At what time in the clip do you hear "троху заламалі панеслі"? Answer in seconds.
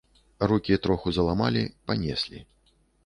0.83-2.45